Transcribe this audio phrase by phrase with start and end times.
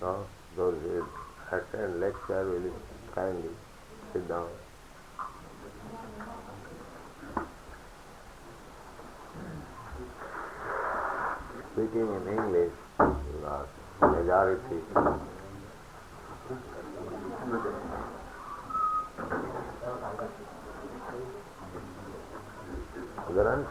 [0.00, 1.04] So those who
[1.52, 2.72] attend lecture will
[3.14, 3.50] kindly
[4.14, 4.48] sit down.
[11.74, 13.68] Speaking in English, not
[14.00, 14.80] majority.
[23.28, 23.66] Grant?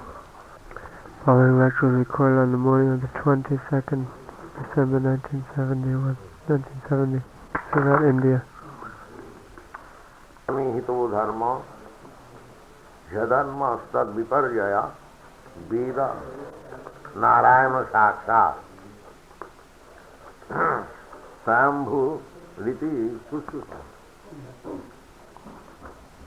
[1.25, 4.19] Following lecture was recorded on the morning of the 22nd
[4.59, 6.17] December 1971,
[6.49, 7.23] 1970,
[7.73, 8.43] Surat, India.
[10.49, 11.43] हितो धर्म
[13.11, 13.61] ह्यधर्म
[13.93, 14.77] तद विपर्जय
[15.71, 15.99] वेद
[17.25, 18.61] नारायण साक्षात
[21.45, 22.00] स्वयंभू
[22.67, 22.91] रीति
[23.31, 23.81] Sushruta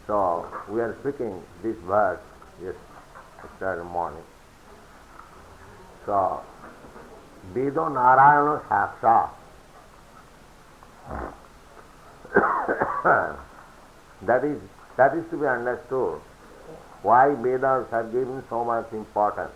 [0.07, 2.19] So we are speaking this verse
[2.63, 2.75] yes,
[3.43, 4.23] yesterday morning.
[6.05, 6.41] So
[7.54, 9.30] Vedo Narayana Saksha
[14.22, 14.58] that is
[14.96, 16.20] that is to be understood
[17.02, 19.52] why Vedas are given so much importance.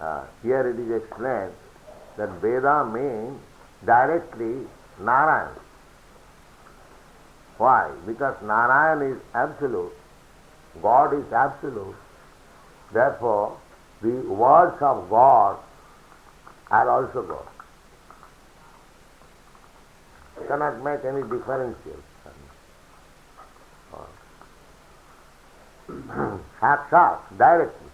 [0.00, 1.52] Uh, here it is explained
[2.16, 3.40] that Veda means
[3.84, 4.66] directly
[5.00, 5.52] Narayan.
[7.58, 7.90] Why?
[8.06, 9.92] Because Narayan is absolute,
[10.82, 11.96] God is absolute.
[12.92, 13.58] Therefore,
[14.06, 15.58] the words of God
[16.70, 17.46] are also God.
[20.48, 22.02] Cannot make any differentiation.
[26.60, 27.90] Sakshat, directly.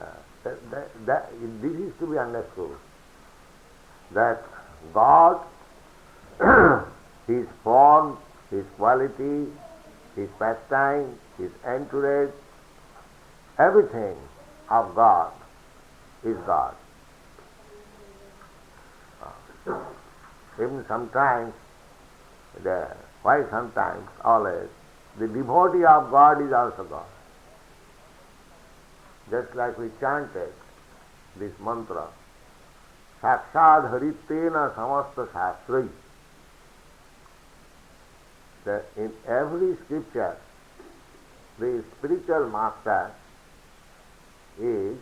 [0.00, 0.04] Uh,
[0.42, 1.30] that, that, that,
[1.62, 2.76] this is to be understood.
[4.12, 4.44] That
[4.92, 5.40] God,
[7.26, 8.18] His form,
[8.50, 9.46] His quality,
[10.16, 12.34] His pastime, His entourage,
[13.58, 14.16] everything
[14.70, 15.32] of God
[16.24, 16.74] is God.
[20.58, 21.54] Even sometimes,
[22.62, 22.88] the,
[23.22, 24.68] why sometimes, always,
[25.18, 27.06] the devotee of God is also God.
[29.30, 30.52] Just like we chanted
[31.38, 32.06] this mantra,
[33.22, 35.88] Sakshad Haritena Samasta Shastrai.
[38.64, 40.36] That in every scripture,
[41.58, 43.10] the spiritual master
[44.60, 44.98] is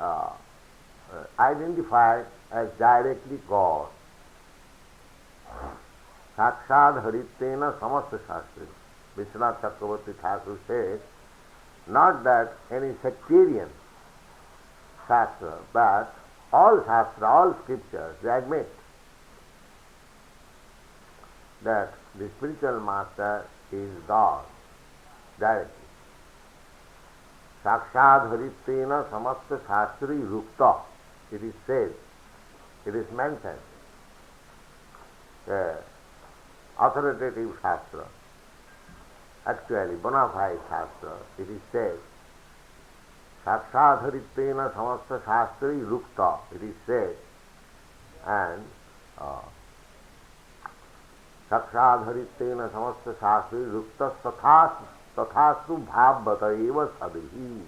[0.00, 0.30] uh,
[1.38, 3.88] identified as directly God.
[6.36, 8.66] Sakshad Haritena Samasta Shastrai.
[9.16, 11.00] Vishwanath Chakravarti Thakur says,
[11.86, 13.68] not that any sectarian
[15.06, 16.14] shastra, but
[16.52, 18.68] all shastra, all scriptures, they admit
[21.62, 24.44] that the spiritual master is God
[25.38, 25.85] directly.
[27.66, 30.62] साक्षाधरित्वेन समस्त शास्त्री रुक्त।
[31.32, 33.30] It is said it is मैं
[36.76, 38.04] authoritative shastra
[39.50, 41.98] actually bona fide shastra it is say said
[43.46, 46.20] साक्षाधरित्वेन समस्त शास्त्री रुक्त
[46.52, 47.16] it is said
[48.28, 48.64] and
[49.22, 49.44] uh,
[51.50, 54.56] साक्षाधरित्वेन समस्त शास्त्री रुक्त तथा
[55.16, 57.62] tathastu bhavvata eva sadhi.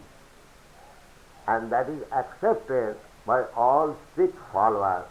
[1.47, 5.06] And that is accepted by all strict followers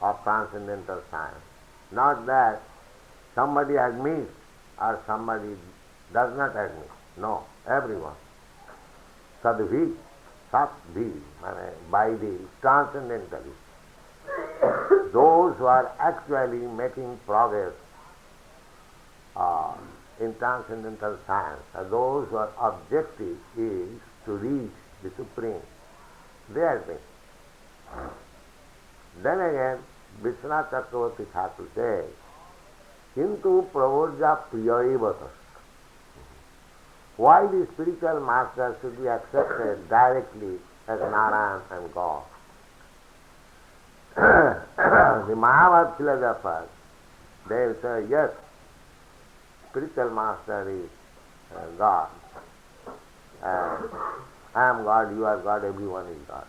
[0.00, 1.44] of transcendental science.
[1.92, 2.62] Not that
[3.34, 4.30] somebody admits
[4.80, 5.56] or somebody
[6.12, 6.90] does not admit.
[7.16, 8.14] No, everyone.
[9.42, 9.94] Sadvi,
[10.52, 11.12] Satvi,
[11.90, 13.68] by the transcendentalists.
[15.12, 17.72] Those who are actually making progress
[19.36, 19.74] uh,
[20.20, 23.88] in transcendental science, and those whose objective is
[24.24, 24.70] to reach
[25.02, 25.62] the Supreme,
[26.50, 27.00] they admit.
[29.22, 29.78] Then again,
[30.22, 32.10] Vishwanath Chakravarti Thakur says,
[33.16, 35.12] Kintu pravodja priya
[37.18, 42.22] why the spiritual master should be accepted directly as Narayan and God.
[44.14, 46.68] the Mayavad philosophers,
[47.48, 48.30] they say, yes,
[49.78, 50.90] spiritual master is
[51.56, 52.08] uh, God.
[53.42, 56.46] I am God, you are God, everyone is God.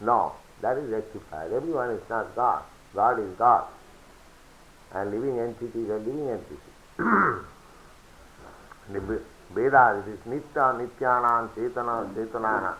[0.00, 1.52] No, that is rectified.
[1.52, 2.62] Everyone is not God.
[2.94, 3.66] God is God.
[4.94, 6.58] And living entities are living entities.
[8.92, 9.20] the
[9.54, 12.74] Vedas, it is Nitya, Nityanam, Chetana, Chetanana.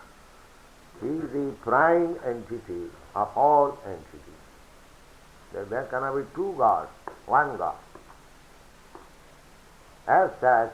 [1.01, 4.19] He is the prime entity of all entities.
[5.53, 6.89] There cannot be two gods,
[7.25, 7.75] one God.
[10.07, 10.71] As such,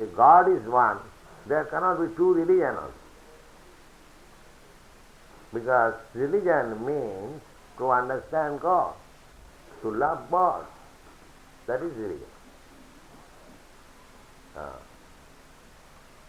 [0.00, 0.98] if God is one,
[1.46, 2.92] there cannot be two religions.
[5.52, 7.42] Because religion means
[7.78, 8.94] to understand God,
[9.82, 10.64] to love God.
[11.66, 12.26] That is religion.
[14.56, 14.70] Uh,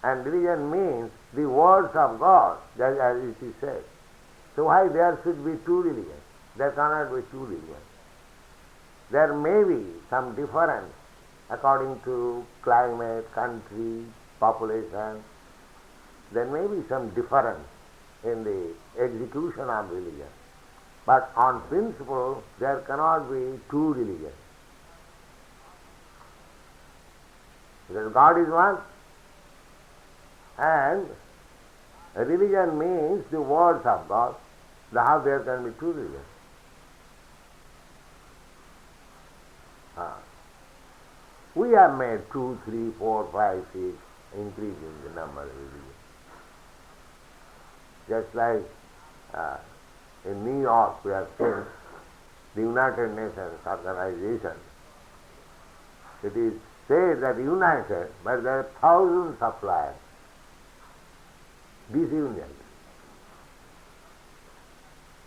[0.03, 3.83] and religion means the words of God, as it is said.
[4.55, 6.21] So why there should be two religions?
[6.57, 7.87] There cannot be two religions.
[9.11, 10.93] There may be some difference
[11.53, 14.05] according to climate, country,
[14.39, 15.23] population.
[16.31, 17.67] There may be some difference
[18.23, 20.31] in the execution of religion.
[21.05, 24.39] But on principle, there cannot be two religions.
[27.87, 28.77] Because God is one.
[30.57, 31.07] And
[32.15, 34.35] religion means the words of God.
[34.93, 36.31] How there can be two religions?
[39.97, 40.22] Ah.
[41.55, 43.95] We have made two, three, four, five, six,
[44.35, 45.47] increasing the number.
[48.09, 48.63] Just like
[49.33, 49.57] uh,
[50.25, 51.63] in New York we have seen
[52.55, 54.57] the United Nations organization.
[56.23, 56.53] It is
[56.87, 59.97] said that united, but there are thousands of flags.
[61.91, 62.49] Disunion.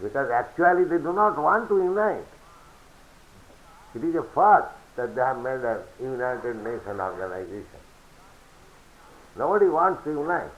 [0.03, 2.27] Because actually they do not want to unite.
[3.95, 7.81] It is a fact that they have made a United Nations organization.
[9.37, 10.51] Nobody wants to unite.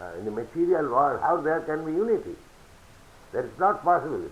[0.00, 2.36] Uh, in the material world, how there can be unity?
[3.32, 4.30] That is not possible.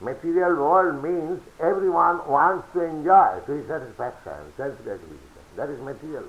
[0.00, 5.18] Material world means everyone wants to enjoy to his satisfaction, self-gratification.
[5.56, 6.24] That is material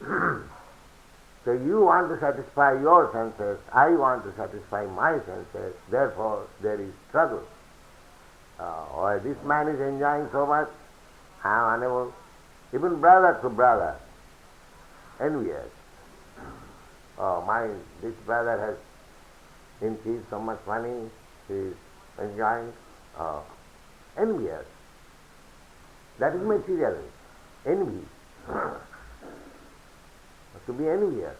[0.00, 0.44] world.
[1.44, 6.80] so you want to satisfy your senses, I want to satisfy my senses, therefore there
[6.80, 7.42] is struggle.
[8.58, 10.68] Uh, or this man is enjoying so much,
[11.42, 12.12] I am unable.
[12.72, 13.96] Even brother to brother,
[15.20, 15.68] envious.
[17.18, 17.68] Oh, my,
[18.02, 18.76] this brother has
[19.88, 21.10] increased so much money,
[21.48, 21.74] he is
[22.20, 22.72] enjoying.
[23.18, 23.42] Oh,
[24.18, 24.64] envious.
[26.18, 26.98] That is material.
[27.66, 28.04] Envy.
[30.66, 31.36] to be envious.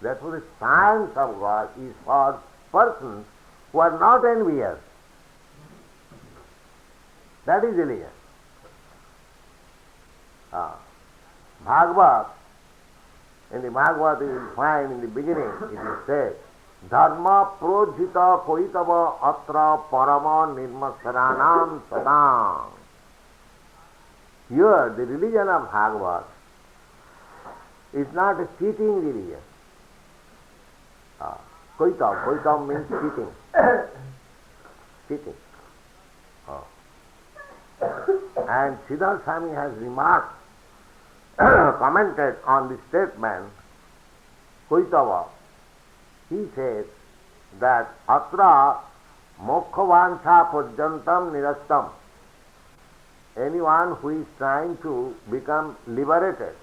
[0.00, 2.40] Therefore the science of God is for
[2.72, 3.26] persons
[3.72, 4.78] who are not envious.
[7.50, 8.18] That is इलियस
[11.62, 12.34] Bhagavata
[13.50, 16.20] in Bhagavata is fine in the it is said
[16.84, 17.26] धर्म
[17.58, 18.12] प्रोजित
[18.46, 18.90] कोई तब
[19.24, 22.20] अत्र परम निर्मसराणाम सदा
[24.50, 26.26] योर the religion of Bhagavata
[27.94, 29.44] is not cheating religion
[31.78, 33.30] कोईतव कोईतव means cheating
[35.08, 35.49] cheating
[37.80, 40.34] And Sridhara Swami has remarked
[41.38, 43.50] commented on the statement,
[44.68, 45.26] Kuitava,
[46.28, 46.84] he says
[47.58, 48.78] that atra
[49.42, 51.90] mokkhavancha purjantam nirastam.
[53.36, 56.54] Anyone who is trying to become liberated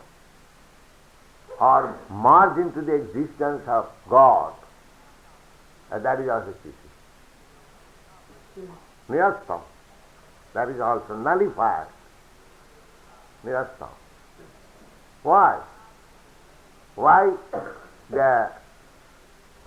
[1.59, 4.53] or merge into the existence of God,
[5.89, 6.53] that is also.
[9.09, 9.61] Nirastam.
[10.57, 11.85] That is also nullified.
[13.45, 13.89] Nirastam.
[15.21, 15.61] Why?
[16.95, 17.31] Why
[18.09, 18.49] the,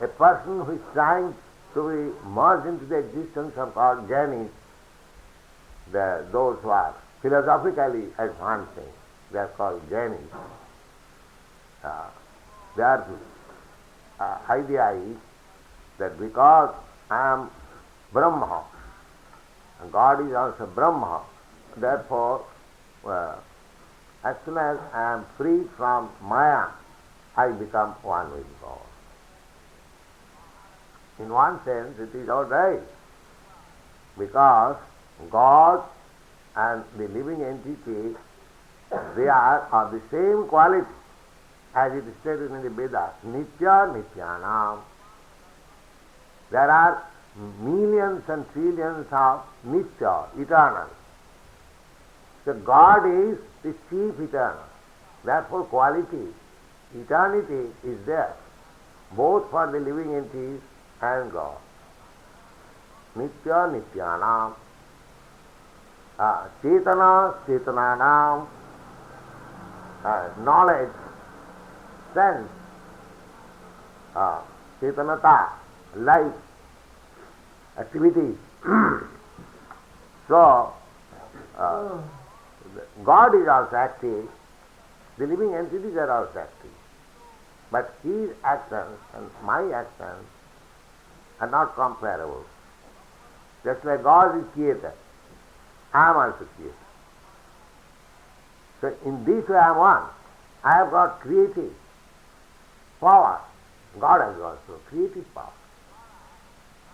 [0.00, 1.32] a person who is trying
[1.74, 4.48] to be merged into the existence of God, jnanis,
[5.92, 8.92] the, those who are philosophically advancing,
[9.30, 10.18] they are called jnanis.
[11.84, 12.08] Uh,
[12.76, 13.06] their
[14.18, 15.16] uh, idea is
[15.98, 16.74] that because
[17.08, 17.50] I am
[18.12, 18.64] Brahma,
[19.92, 21.22] God is also Brahma,
[21.76, 22.44] therefore
[24.22, 26.66] as soon as I am free from Maya,
[27.36, 28.78] I become one with God.
[31.18, 32.82] In one sense, it is all right,
[34.18, 34.76] because
[35.30, 35.84] God
[36.56, 38.16] and the living entity,
[39.16, 40.86] they are of the same quality
[41.74, 44.80] as it is stated in the Vedas, Nitya Nityanam.
[46.50, 47.02] There are
[47.36, 50.88] millions and trillions of Nitya, eternal.
[52.44, 54.64] So God is the chief eternal.
[55.24, 56.28] Therefore quality,
[56.94, 58.34] eternity is there,
[59.12, 60.60] both for the living entities
[61.00, 61.56] and God.
[63.16, 64.54] Nitya Nityanam.
[66.18, 68.46] Uh, Chetana Chetananam.
[70.02, 70.88] Uh, knowledge,
[72.14, 72.48] sense,
[74.16, 74.40] uh,
[74.80, 75.50] Chetanata,
[75.96, 76.32] life,
[77.78, 78.36] activity.
[80.28, 80.72] so,
[81.56, 82.02] uh,
[83.04, 84.28] God is also active,
[85.18, 86.70] the living entities are also active.
[87.70, 90.26] But his actions and my actions
[91.40, 92.44] are not comparable.
[93.64, 94.92] Just like God is creator,
[95.92, 96.74] I am also creator.
[98.80, 100.02] So in this way I am one.
[100.64, 101.72] I have got creative
[103.00, 103.40] power.
[103.98, 105.52] God has also creative power.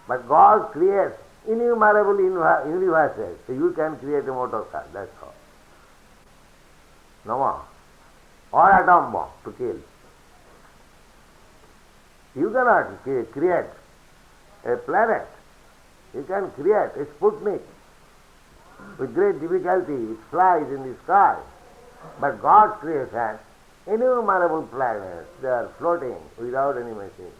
[0.08, 1.16] But God creates
[1.48, 3.38] innumerable universes.
[3.46, 5.34] So you can create a motor car, that's all.
[7.24, 7.62] No more.
[8.52, 9.78] Or atom bomb to kill.
[12.36, 13.66] You cannot create
[14.64, 15.26] a planet.
[16.14, 17.62] You can create a Sputnik.
[18.98, 21.38] With great difficulty, it flies in the sky.
[22.20, 23.14] But God creates
[23.86, 25.28] innumerable planets.
[25.40, 27.32] They are floating without any machine.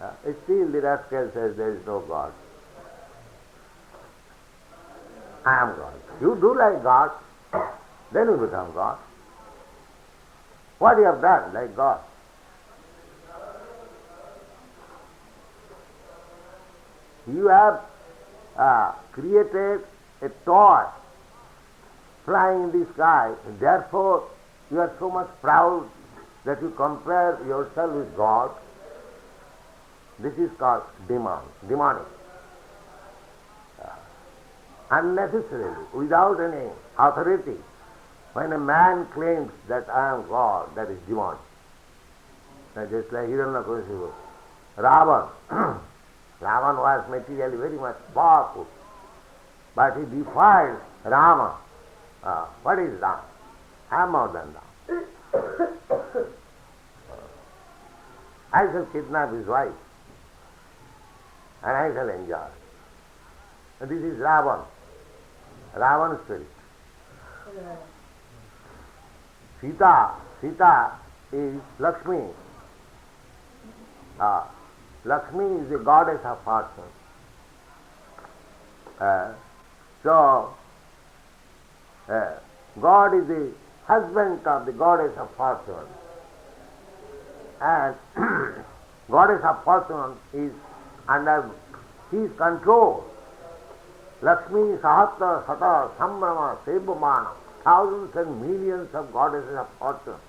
[0.00, 0.10] Uh,
[0.44, 2.32] still the rascal says there is no God.
[5.44, 5.94] I am God.
[6.20, 7.10] You do like God,
[8.12, 8.98] then you become God.
[10.78, 12.00] What you have done like God?
[17.26, 17.80] You have
[18.56, 19.80] uh, created
[20.22, 20.84] a toy
[22.24, 24.28] flying in the sky, therefore
[24.70, 25.88] you are so much proud
[26.44, 28.50] that you compare yourself with God.
[30.20, 32.02] This is called demon, demonic.
[33.80, 33.88] Uh,
[34.90, 37.56] unnecessarily, without any authority.
[38.32, 41.40] When a man claims that I am God, that is demonic.
[42.74, 44.10] Just like Hiranyakashipu.
[44.76, 45.28] Ravan.
[46.40, 48.66] Ravan was materially very much powerful,
[49.74, 51.56] but he defied Rama.
[52.22, 53.18] Uh, what is Ram?
[53.90, 55.06] I am more than Ram.
[58.52, 59.72] I shall kidnap his wife
[61.62, 62.46] and I shall enjoy.
[63.80, 64.64] This is Ravan,
[65.76, 66.46] Ravan spirit.
[69.60, 70.10] Sita,
[70.40, 70.92] Sita
[71.32, 72.22] is Lakshmi.
[74.20, 74.44] Uh,
[75.04, 76.92] Lakshmi is the goddess of fortune.
[79.00, 79.32] Uh,
[80.02, 80.54] so,
[82.08, 82.34] uh,
[82.80, 83.52] God is the
[83.86, 85.88] husband of the goddess of fortune.
[87.60, 87.96] And
[89.10, 90.52] goddess of fortune is
[91.08, 91.50] under
[92.10, 93.04] his control.
[94.20, 97.30] Lakshmi, Sahatra, Sata, Sambrama, Sebhamana,
[97.64, 100.20] thousands and millions of goddesses of fortune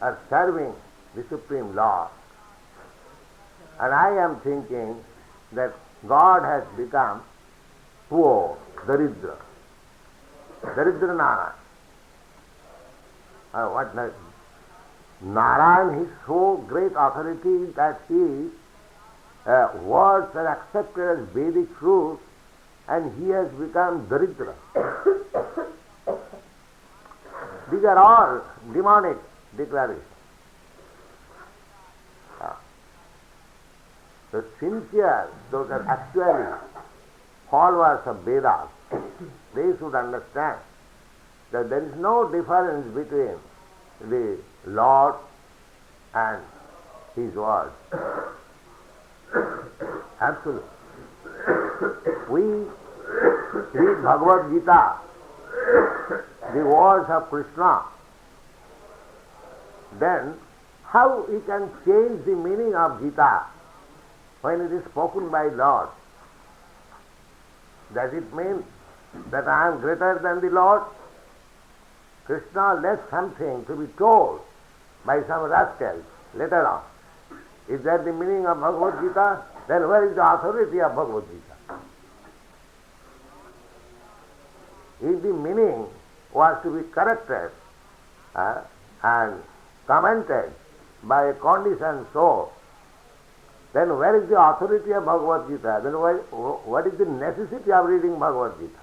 [0.00, 0.72] are serving
[1.14, 2.08] the Supreme Lord.
[3.80, 4.96] And I am thinking
[5.52, 5.74] that
[6.06, 7.22] God has become
[8.08, 9.36] poor, Daridra.
[10.62, 11.52] Daridra Narayan.
[13.54, 13.94] Uh, what
[15.22, 18.50] Narayan is so great authority that his
[19.48, 22.20] uh, words are accepted as Vedic truth
[22.88, 24.54] and he has become Daridra.
[27.70, 29.16] These are all demonic
[29.56, 30.04] declarations.
[34.30, 36.46] The sincere, those are actually
[37.50, 38.68] followers of Vedas,
[39.54, 40.60] they should understand
[41.50, 43.38] that there is no difference between
[44.00, 45.14] the Lord
[46.14, 46.42] and
[47.16, 47.72] His word.
[50.20, 50.62] Absolutely.
[52.28, 52.42] We
[53.72, 54.96] read Bhagavad Gita,
[56.54, 57.82] the words of Krishna,
[59.98, 60.34] then
[60.84, 63.44] how we can change the meaning of Gita
[64.42, 65.88] when it is spoken by Lord.
[67.94, 68.64] Does it mean
[69.30, 70.82] that I am greater than the Lord?
[72.26, 74.40] Krishna left something to be told
[75.06, 76.04] by some rascals
[76.34, 76.82] later on.
[77.68, 79.42] Is that the meaning of Bhagavad Gita?
[79.68, 81.80] Then where is the authority of Bhagavad Gita?
[85.00, 85.86] If the meaning
[86.32, 87.50] was to be corrected
[88.34, 88.62] uh,
[89.02, 89.42] and
[89.86, 90.52] commented
[91.04, 92.52] by a conditioned soul,
[93.74, 95.80] then where is the authority of Bhagavad Gita?
[95.84, 96.14] Then why,
[96.64, 98.80] what is the necessity of reading Bhagavad Gita?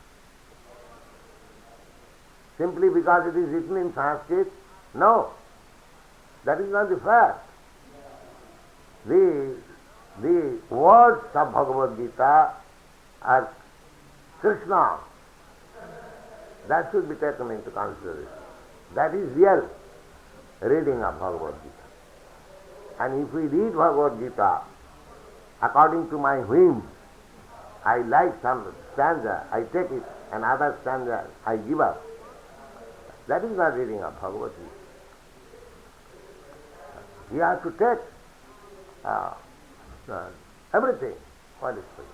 [2.59, 4.47] Simply because it is written in Sanskrit?
[4.93, 5.31] No.
[6.45, 7.39] That is not the fact.
[9.07, 9.55] The,
[10.21, 12.53] the words of Bhagavad Gita
[13.21, 13.49] are
[14.41, 14.97] Krishna.
[16.67, 18.27] That should be taken into consideration.
[18.95, 19.69] That is real
[20.61, 23.03] reading of Bhagavad Gita.
[23.03, 24.61] And if we read Bhagavad Gita
[25.61, 26.83] according to my whim.
[27.85, 32.01] I like some stanza, I take it, and other stanza I give up.
[33.27, 34.69] That is not reading of Bhagavad Gita.
[37.35, 37.99] You have to take
[39.05, 39.33] uh,
[40.09, 40.29] uh,
[40.73, 41.13] everything
[41.59, 42.05] free.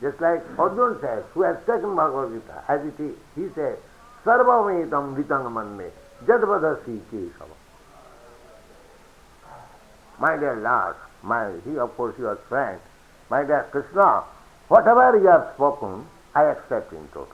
[0.00, 3.76] Just like Arjuna says, who has taken Bhagavad Gita as it is, he says,
[4.24, 5.90] Sarvamitam vitang manne
[6.24, 7.56] jadvadasi kesava.
[10.18, 12.80] My dear Lord, my, he of course your friend,
[13.30, 14.24] my dear Krishna,
[14.68, 17.28] whatever you have spoken, I accept in total.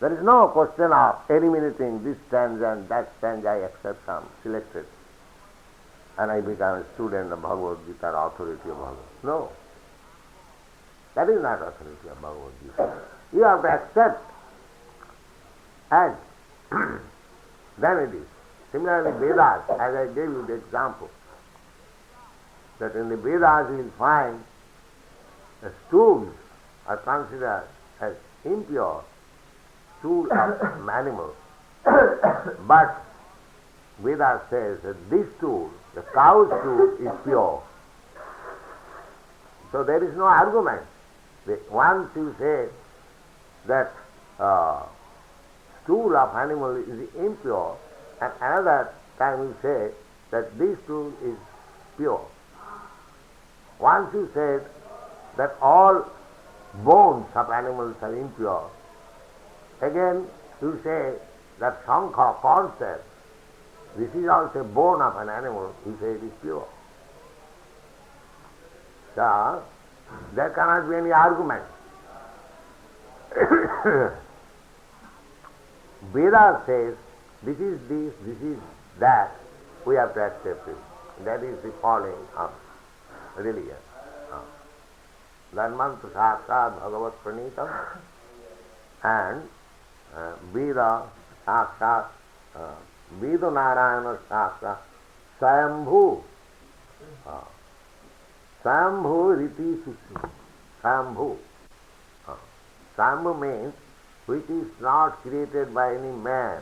[0.00, 4.86] There is no question of eliminating this stanza and that stanza, I accept some selected.
[6.20, 9.26] And I become a student of Bhagavad Gita, authority of Bhagavad Gita.
[9.26, 9.48] No.
[11.16, 12.92] That is not authority of Bhagavad Gita.
[13.32, 14.30] You have to accept
[15.90, 16.16] and
[17.78, 18.26] then it is.
[18.72, 21.10] Similarly, Vedas, as I gave you the example,
[22.78, 24.44] that in the Vedas you will find
[25.62, 26.32] the stools
[26.86, 27.66] are considered
[28.00, 29.04] as impure
[29.98, 31.34] stool of animal.
[32.66, 33.04] but
[33.98, 37.62] Vedas says that this stool, the cow's stool, is pure.
[39.72, 40.82] So there is no argument.
[41.70, 42.68] Once you say
[43.66, 43.92] that
[44.38, 44.82] uh,
[45.82, 47.76] stool of animal is impure,
[48.20, 49.90] and another time you say
[50.30, 51.36] that this stool is
[51.96, 52.24] pure.
[53.78, 54.64] Once you said
[55.36, 56.06] that all
[56.84, 58.70] bones of animals are impure,
[59.80, 60.26] again
[60.62, 61.14] you say
[61.58, 63.04] that Shankha concept,
[63.96, 66.66] this is also bone of an animal, you say it is pure.
[69.14, 69.62] So,
[70.34, 71.64] there cannot be any argument.
[76.12, 76.94] Veda says
[77.42, 78.58] this is this, this is
[78.98, 79.32] that,
[79.86, 80.76] we have to accept it.
[81.24, 82.50] That is the calling of
[83.36, 83.76] religion.
[85.54, 87.68] Dharmantu sakshat bhagavat pranitam
[89.02, 89.48] and
[90.14, 91.02] uh, Veda
[91.46, 92.06] sakshat,
[92.54, 92.74] uh,
[93.18, 94.74] वेद नारायण शास्त्र
[95.40, 96.02] स्वयंभू
[98.62, 100.28] स्वयंभू। रीति सूक्ष्म
[100.80, 101.28] स्वयंभू
[102.96, 103.74] स्वयं means
[104.28, 106.60] which is not created by any man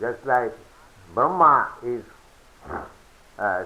[0.00, 0.56] just like
[1.14, 1.54] Brahma
[1.84, 2.02] is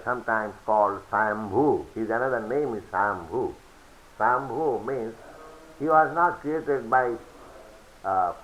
[0.04, 1.64] sometimes called Svayambhu
[1.96, 3.46] is another name is Svayambhu
[4.16, 5.14] Svayambhu means
[5.80, 7.14] he was not created by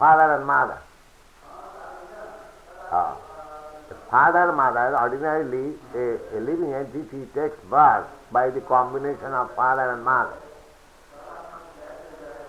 [0.00, 0.78] father and mother
[4.10, 10.36] Father mother, ordinarily a, living entity takes birth by the combination of father and mother.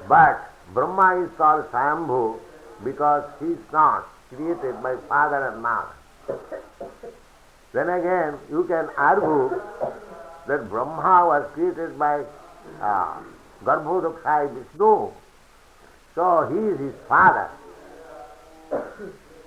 [0.09, 2.39] But Brahma is called Swayambhu
[2.83, 5.93] because he is not created by father and mother.
[7.71, 9.61] Then again, you can argue
[10.47, 12.25] that Brahma was created by
[12.81, 13.15] uh,
[13.63, 15.11] Garbhodakashayi Vishnu,
[16.15, 17.49] so he is his father.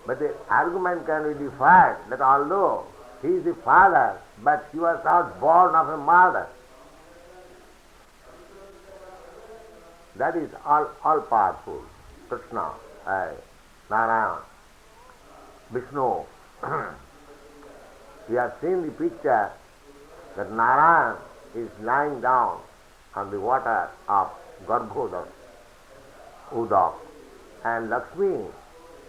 [0.07, 2.85] But the argument can be defied that although
[3.23, 6.47] he is the father, but he was not born of a mother.
[10.17, 11.83] That is all, all powerful.
[12.29, 12.73] Krishna,
[13.07, 13.31] uh,
[13.91, 14.39] Narayana,
[15.73, 16.25] Vishnu.
[18.29, 19.51] we have seen the picture
[20.37, 21.17] that Narayan
[21.55, 22.61] is lying down
[23.15, 24.31] on the water of
[24.67, 25.29] Garbhodak,
[26.53, 26.95] Udak,
[27.65, 28.47] and Lakshmi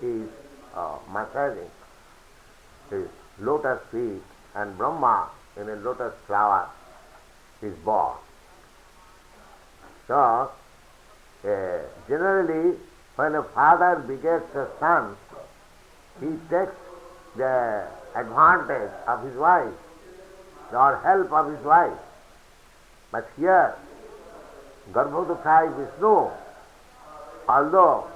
[0.01, 0.29] is
[0.77, 1.71] uh, massaging
[2.89, 3.07] his
[3.39, 4.21] lotus feet,
[4.55, 6.69] and Brahma in a lotus flower
[7.61, 8.15] is born.
[10.07, 10.51] So,
[11.43, 12.77] uh, generally,
[13.15, 15.15] when a father begets a son,
[16.19, 16.75] he takes
[17.35, 19.73] the advantage of his wife
[20.71, 21.99] or help of his wife.
[23.11, 23.75] But here,
[24.91, 26.29] Garbhodakashayi Vishnu,
[27.47, 28.07] although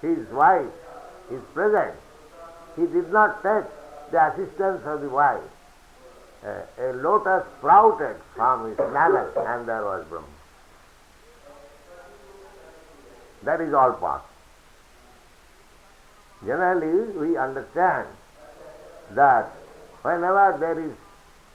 [0.00, 0.70] his wife
[1.32, 1.94] is present,
[2.76, 3.64] he did not take
[4.10, 5.40] the assistance of the wife.
[6.44, 10.26] Uh, a lotus sprouted from his navel and there was Brahma.
[13.44, 14.24] That is all past.
[16.44, 18.08] Generally, we understand
[19.12, 19.52] that
[20.02, 20.92] whenever there is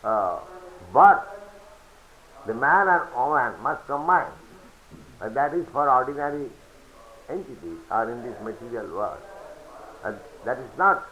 [0.04, 0.40] uh,
[0.94, 1.24] birth,
[2.46, 4.32] the man and woman must combine.
[5.20, 6.50] And that is for ordinary
[7.28, 9.20] entities or in this material world.
[10.04, 11.04] And that is not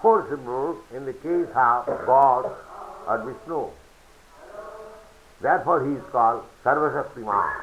[0.00, 2.50] forcible in the case of God
[3.06, 3.68] or Vishnu.
[5.40, 7.62] Therefore he is called Sarvashaktiman,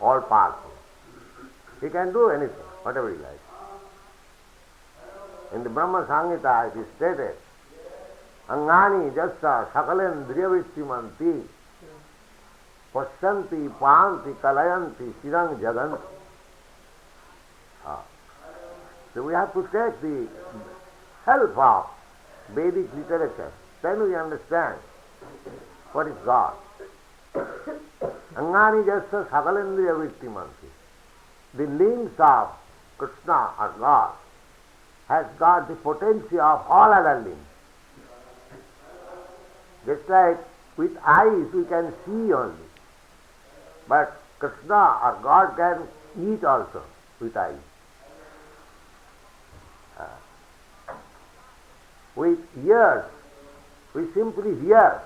[0.00, 0.70] all powerful.
[1.80, 3.38] He can do anything, whatever he likes.
[5.54, 7.36] In the Brahma Samhita it is stated,
[8.48, 11.42] Angani jassa sakalendriyavistimanti
[12.92, 16.00] pasyanti panti kalayanti sirang jaganti.
[17.86, 18.11] Ah.
[19.14, 20.28] So we have to take the
[21.24, 21.86] help of
[22.54, 23.52] Vedic literature.
[23.82, 24.78] Then we understand
[25.92, 26.54] what is God.
[27.34, 30.70] Angani jassa sakalendriya vittimanti.
[31.54, 32.48] The limbs of
[32.96, 34.14] Krishna or God
[35.08, 37.46] has got the potency of all other limbs.
[39.84, 40.38] Just like
[40.76, 42.68] with eyes we can see only.
[43.88, 45.88] But Krishna or God can
[46.32, 46.82] eat also
[47.20, 47.58] with eyes.
[52.16, 53.04] With ears
[53.94, 55.00] we simply hear.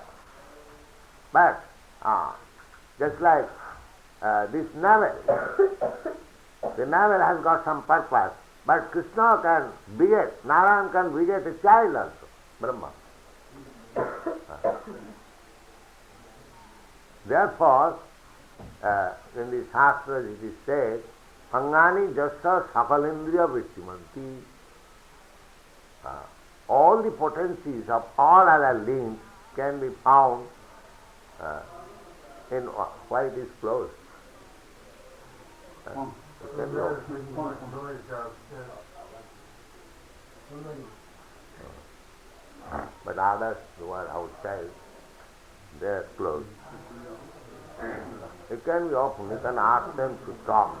[1.33, 1.63] But
[2.01, 2.31] uh,
[2.99, 3.49] just like
[4.21, 5.13] uh, this navel,
[6.77, 8.33] the navel has got some purpose,
[8.65, 12.27] but Krishna can beget, Narayan can beget a child also,
[12.59, 12.91] Brahma.
[17.25, 17.99] Therefore,
[18.83, 21.03] uh, in the Shastras it is said,
[21.51, 24.41] Angani jasa sakalindriya vittimanti.
[26.05, 26.23] Uh,
[26.69, 29.19] all the potencies of all other limbs
[29.55, 30.47] can be found
[31.41, 31.61] uh,
[32.51, 33.93] in why it is closed.
[35.87, 36.05] Uh,
[43.05, 44.69] but others who are outside,
[45.79, 46.47] they are closed.
[48.49, 50.75] It can be open, you can ask them to talk.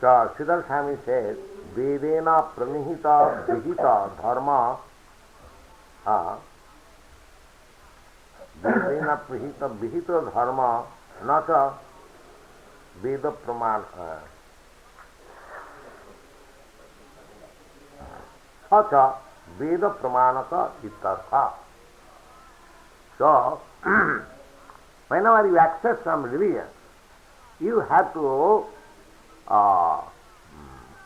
[0.00, 1.36] Siddhar Swami says,
[1.74, 4.78] Vedena pranihita vihita dharma
[6.06, 6.36] uh,
[8.62, 10.84] Vedena prihita vihita dharma
[11.24, 11.74] nacha
[13.02, 14.18] Veda praman uh,
[18.70, 18.94] अथ
[19.58, 20.52] वेद प्रमाणक
[20.84, 21.44] इत्यर्था
[23.18, 23.30] so
[25.10, 26.68] when are you access some religion
[27.60, 28.64] you have to
[29.48, 30.00] uh,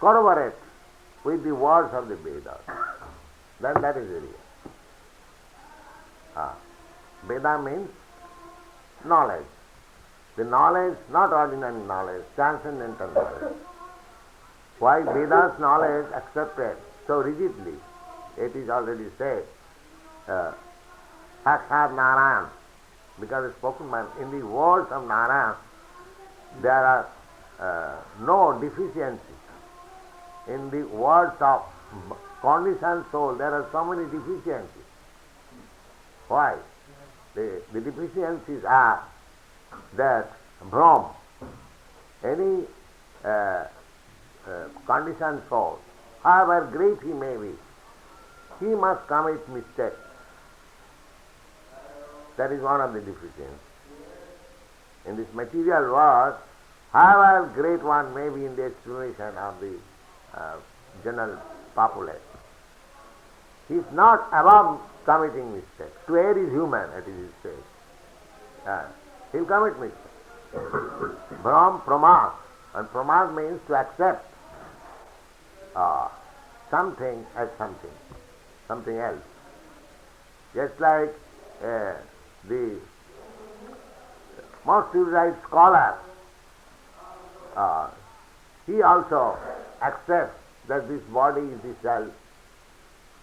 [0.01, 0.55] corroborate
[1.25, 2.61] with the words of the Vedas.
[3.61, 4.35] Then that is religion.
[6.37, 6.53] Uh,
[7.27, 7.88] Veda means
[9.05, 9.47] knowledge.
[10.37, 13.57] The knowledge, not ordinary knowledge, transcendental knowledge.
[14.79, 17.75] Why Veda's knowledge accepted so rigidly?
[18.37, 19.45] It is already said.
[20.27, 20.53] Uh,
[21.45, 22.49] Narayan,
[23.21, 25.55] because it's spoken by, in the words of Narayan,
[26.61, 27.09] there are
[27.59, 29.21] uh, no deficiencies.
[30.49, 31.62] In the words of
[32.41, 34.69] conditioned soul, there are so many deficiencies.
[36.29, 36.57] Why?
[37.35, 39.05] The, the deficiencies are
[39.97, 40.33] that
[40.71, 41.07] Brahm,
[42.25, 42.65] any
[43.25, 43.67] uh, uh,
[44.87, 45.79] conditioned soul,
[46.23, 47.53] however great he may be,
[48.61, 49.97] he must commit mistakes.
[52.37, 53.72] That is one of the deficiencies.
[55.07, 56.35] In this material world,
[56.93, 59.75] however great one may be in the estimation of the
[60.35, 60.57] uh,
[61.03, 61.37] general
[61.75, 62.21] populace,
[63.69, 65.97] he is not above committing mistakes.
[66.07, 67.53] To err is human, it is said.
[68.67, 68.85] Uh,
[69.33, 69.99] he'll commit mistakes.
[71.43, 72.33] Brahm pramad,
[72.75, 74.25] and pramad means to accept
[75.75, 76.09] uh,
[76.71, 77.91] something as something,
[78.69, 79.23] something else.
[80.55, 81.15] Just like
[81.65, 81.95] uh,
[82.47, 82.79] the
[84.64, 85.98] most civilized scholar,
[87.57, 87.88] uh,
[88.66, 89.37] he also
[89.83, 92.09] accepts that this body is the self,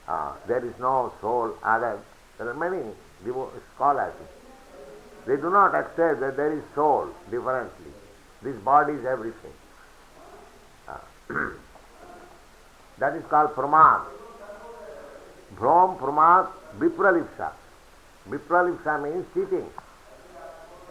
[0.08, 2.00] uh, there is no soul other.
[2.38, 2.82] There are many
[3.76, 4.14] scholars.
[5.26, 7.92] They do not accept that there is soul differently.
[8.42, 9.54] This body is everything.
[10.88, 10.98] Uh,
[13.00, 14.02] that is called pramad.
[15.56, 17.52] Bhrom, pramad, vipralipsa.
[18.30, 19.70] Vipralipsa means cheating.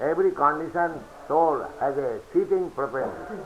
[0.00, 3.42] Every conditioned soul has a cheating propensity.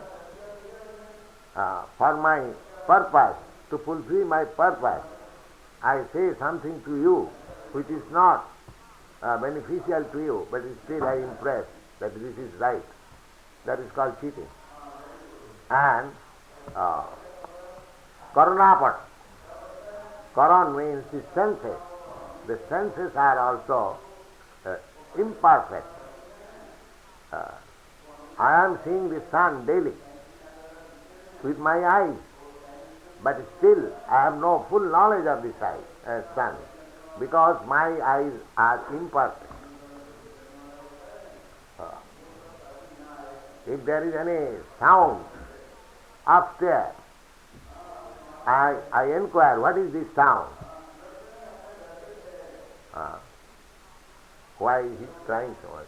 [1.57, 2.51] Uh, for my
[2.87, 3.37] purpose,
[3.71, 5.05] to fulfill my purpose,
[5.83, 7.31] I say something to you
[7.73, 8.49] which is not
[9.23, 11.65] uh, beneficial to you, but still I impress
[12.01, 12.83] that this is right.
[13.65, 14.49] That is called cheating.
[15.71, 16.11] And
[16.75, 17.05] uh,
[18.35, 18.97] Karunapat.
[20.35, 21.81] Karan means the senses.
[22.47, 23.99] The senses are also
[24.65, 24.77] uh,
[25.17, 25.87] imperfect.
[27.33, 27.51] Uh,
[28.39, 29.93] I am seeing the sun daily
[31.43, 32.17] with my eyes,
[33.23, 36.55] but still I have no full knowledge of the sight, uh, sun
[37.19, 39.53] because my eyes are imperfect.
[41.79, 41.85] Uh,
[43.67, 45.25] if there is any sound
[46.27, 46.95] upstairs,
[48.47, 50.53] I, I inquire, what is this sound?
[52.93, 53.17] Uh,
[54.59, 55.87] why is he crying so much?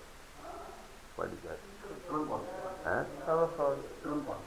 [1.17, 1.59] What is that?
[2.85, 3.05] Huh?
[3.25, 3.79] Telephone.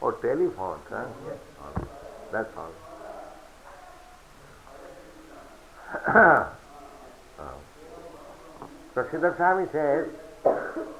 [0.02, 1.06] Oh, telephone, huh?
[1.26, 1.38] Yes.
[1.64, 1.88] Oh,
[2.32, 2.74] that's all.
[8.94, 10.08] so Siddhar Swami says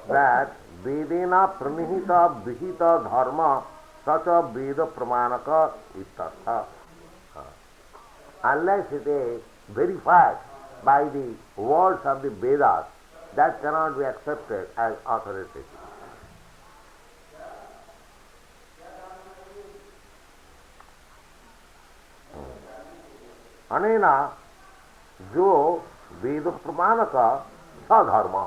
[0.08, 3.62] that Vedena pranihita vihita dharma
[4.04, 6.64] sacha veda pramanaka itartha.
[8.42, 10.38] Unless it is verified
[10.84, 12.86] by the words of the Vedas,
[13.37, 15.65] that cannot be accepted as authoritative.
[23.71, 24.15] Anena
[25.33, 25.49] जो
[26.21, 27.27] वेद प्रमाण का
[27.89, 28.43] sadharma.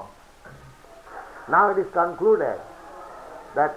[1.49, 2.61] Now it is concluded
[3.55, 3.77] that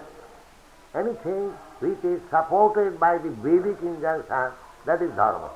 [0.93, 4.51] anything which is supported by the Vedic injunction,
[4.85, 5.49] that is dharma.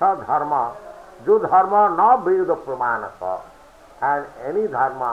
[0.02, 0.52] स धर्म,
[1.24, 3.38] जो धर्म न विरुद्ध प्रमाण स
[4.02, 5.04] and any dharma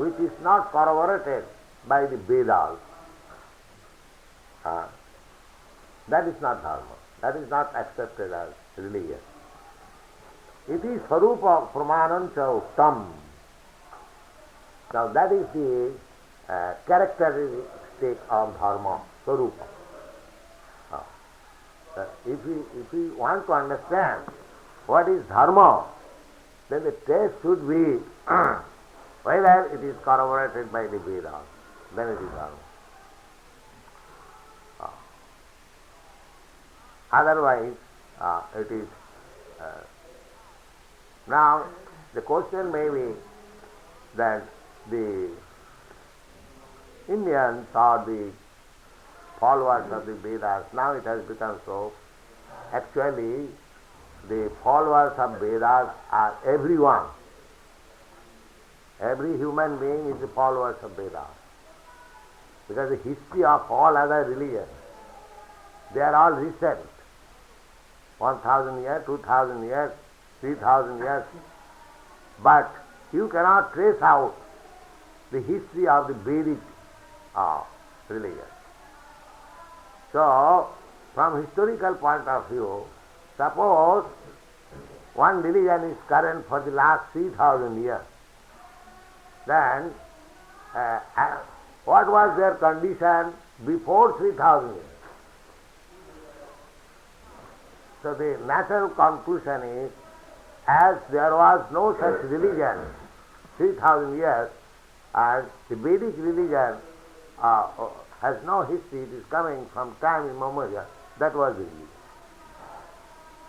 [0.00, 1.44] which is not corroborated
[1.84, 2.76] by the Veda all
[6.08, 6.88] that is not dharma
[7.22, 9.24] that is not accepted as religious
[10.68, 11.40] इति स्वरूप
[11.72, 13.04] प्रमाणन च उत्तम
[14.90, 15.58] that is the
[16.88, 18.86] characteristic of dharma,
[19.24, 19.56] स्वरूप।
[21.96, 24.22] Uh, if, we, if we want to understand
[24.86, 25.84] what is Dharma,
[26.68, 28.02] then the test should be
[29.22, 31.46] whether it is corroborated by the Vedas,
[31.94, 32.58] then it is Dharma.
[34.80, 34.88] Uh,
[37.12, 37.74] otherwise,
[38.20, 38.88] uh, it is.
[39.60, 39.84] Uh,
[41.28, 41.64] now,
[42.14, 43.14] the question may be
[44.16, 44.42] that
[44.90, 45.30] the
[47.08, 48.32] Indians or the
[49.38, 51.92] followers of the Vedas, now it has become so.
[52.72, 53.48] Actually,
[54.28, 57.06] the followers of Vedas are everyone.
[59.00, 61.26] Every human being is a follower of Vedas.
[62.68, 64.70] Because the history of all other religions,
[65.92, 66.80] they are all recent.
[68.18, 69.92] 1000 years, 2000 years,
[70.40, 71.24] 3000 years.
[72.42, 72.70] But
[73.12, 74.34] you cannot trace out
[75.30, 76.58] the history of the Vedic
[77.34, 77.62] uh,
[78.08, 78.50] religion.
[80.14, 80.68] So,
[81.12, 82.84] from historical point of view,
[83.36, 84.04] suppose
[85.14, 88.00] one religion is current for the last 3000 years,
[89.48, 89.92] then
[90.72, 91.36] uh, uh,
[91.84, 93.34] what was their condition
[93.66, 94.84] before 3000 years?
[98.04, 99.90] So the natural conclusion is,
[100.68, 102.86] as there was no such religion
[103.56, 104.50] 3000 years,
[105.12, 106.78] and the Vedic religion
[107.42, 107.66] uh,
[108.24, 110.86] has no history, it is coming from time immemorial,
[111.18, 111.88] that was the religion.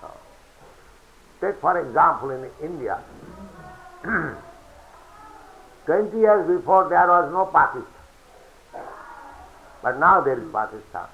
[0.04, 0.10] Uh,
[1.40, 3.00] take for example in India,
[5.86, 8.84] 20 years before there was no Pakistan,
[9.82, 11.08] but now there is Pakistan.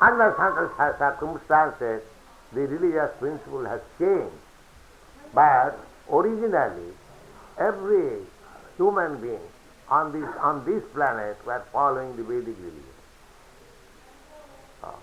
[0.00, 2.02] Under certain circumstances,
[2.52, 4.38] the religious principle has changed,
[5.34, 5.76] but
[6.08, 6.92] originally
[7.58, 8.22] every
[8.76, 9.48] human being
[9.90, 12.84] on this, on this planet were following the Vedic religion.
[14.84, 14.98] Oh.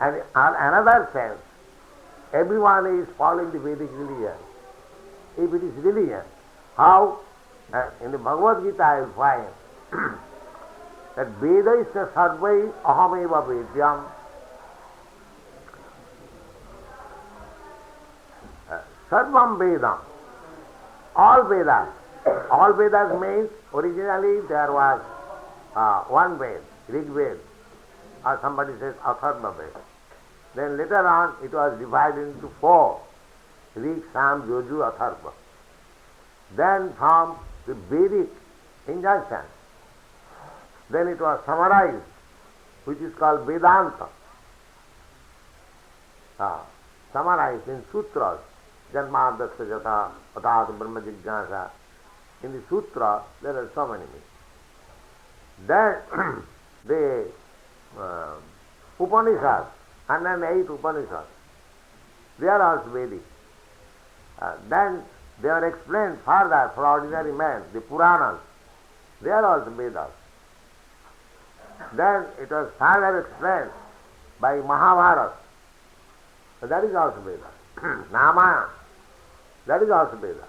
[0.00, 1.40] And in another sense,
[2.32, 4.36] everyone is following the Vedic religion.
[5.38, 6.22] If it is religion,
[6.76, 7.20] how?
[7.72, 9.46] Uh, in the Bhagavad Gita I will find
[11.16, 14.04] that Veda is the sarvai ahameva vedyam.
[18.68, 20.00] Uh, sarvam Vedam.
[21.14, 21.99] All Vedas.
[22.26, 25.00] All Vedas means originally there was
[25.74, 27.38] uh, one Ved, Rig Ved,
[28.24, 29.72] or somebody says Atharva Ved.
[30.54, 33.00] Then later on it was divided into four,
[33.74, 35.32] Rig, Sam, Yoju, Atharva.
[36.56, 38.28] Then from the Vedic
[38.88, 39.44] injunction,
[40.90, 42.04] then it was summarized,
[42.84, 44.08] which is called Vedanta.
[46.38, 46.58] Uh,
[47.12, 48.40] summarized in sutras,
[48.92, 51.70] Janmadasya Jata, Patat Brahma Jignasa.
[52.42, 54.24] In the sutra, there are so many meanings.
[55.66, 56.44] Then
[56.86, 57.30] the
[57.98, 58.34] uh,
[58.98, 59.68] Upanishads,
[60.06, 61.28] 108 Upanishads,
[62.38, 63.20] they are also Vedic.
[64.40, 65.02] Uh, then
[65.42, 68.40] they are explained further for ordinary man, the Puranas,
[69.22, 70.10] they are also Vedas.
[71.94, 73.70] Then it was further explained
[74.40, 75.32] by Mahabharata.
[76.62, 78.04] That is also Veda.
[78.12, 78.68] Nama,
[79.66, 80.44] that is also Veda.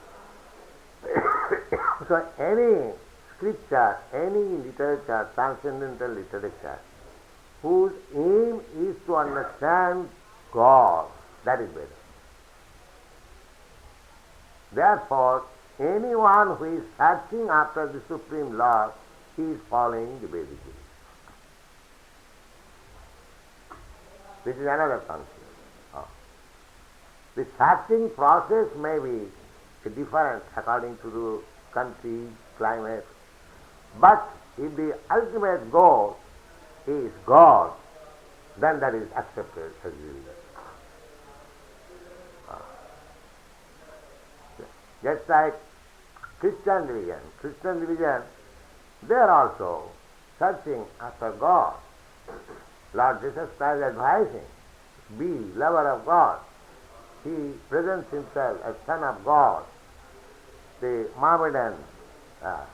[2.07, 2.93] So any
[3.35, 6.79] scripture, any literature, transcendental literature,
[7.61, 10.09] whose aim is to understand
[10.51, 11.07] God,
[11.45, 11.87] that is Veda.
[14.73, 15.43] Therefore,
[15.79, 18.91] anyone who is searching after the Supreme law
[19.35, 20.49] he is following the Vedic
[24.43, 25.29] This is another concept.
[25.93, 25.99] Oh.
[25.99, 26.07] Ah.
[27.35, 29.27] The searching process may be
[29.89, 31.41] different according to the
[31.73, 33.05] country, climate.
[33.99, 36.17] But if the ultimate goal
[36.87, 37.73] is God,
[38.59, 40.35] then that is accepted as religion.
[42.49, 42.61] Ah.
[45.03, 45.53] Just like
[46.39, 48.21] Christian religion, Christian religion,
[49.07, 49.89] they are also
[50.37, 51.75] searching after God.
[52.93, 54.47] Lord Jesus Christ advising,
[55.17, 55.25] be
[55.57, 56.39] lover of God.
[57.23, 59.63] He presents himself as Son of God.
[60.81, 61.75] The Mohammedan
[62.43, 62.65] uh,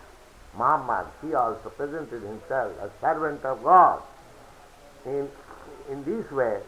[0.57, 4.01] Muhammad, he also presented himself as servant of God.
[5.05, 5.29] In,
[5.89, 6.59] in this way,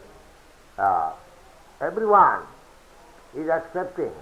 [0.78, 1.12] uh,
[1.80, 2.42] everyone
[3.34, 4.12] is accepting,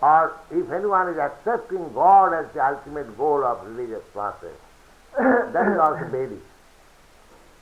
[0.00, 4.56] or if anyone is accepting God as the ultimate goal of religious process,
[5.18, 6.40] that is also Vedic.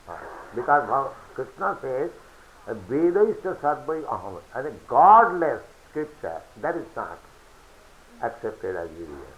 [0.09, 0.17] Uh,
[0.55, 2.11] because Krishna says,
[2.89, 7.19] Veda is the Sadvai Aham, and a godless scripture, that is not
[8.23, 9.35] accepted as religion.